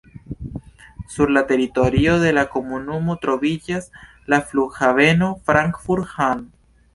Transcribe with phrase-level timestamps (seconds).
[1.15, 3.85] Sur la teritorio de la komunumo troviĝas
[4.35, 6.43] la flughaveno Frankfurt-Hahn.